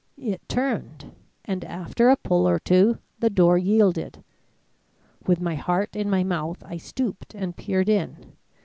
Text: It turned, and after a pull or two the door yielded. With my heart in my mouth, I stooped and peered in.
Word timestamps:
It 0.17 0.49
turned, 0.49 1.11
and 1.45 1.63
after 1.63 2.09
a 2.09 2.15
pull 2.17 2.49
or 2.49 2.57
two 2.57 2.97
the 3.19 3.29
door 3.29 3.59
yielded. 3.59 4.23
With 5.27 5.39
my 5.39 5.53
heart 5.53 5.95
in 5.95 6.09
my 6.09 6.23
mouth, 6.23 6.63
I 6.65 6.77
stooped 6.77 7.35
and 7.35 7.55
peered 7.55 7.87
in. 7.87 8.33